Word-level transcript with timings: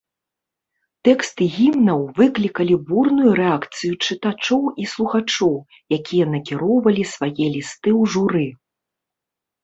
Тэксты 1.07 1.43
гімнаў 1.55 1.99
выклікалі 2.19 2.75
бурную 2.87 3.33
рэакцыю 3.41 3.93
чытачоў 4.07 4.63
і 4.83 4.87
слухачоў, 4.93 5.51
якія 5.99 6.25
накіроўвалі 6.37 7.03
свае 7.13 7.45
лісты 7.57 7.89
ў 7.93 8.03
журы. 8.15 8.47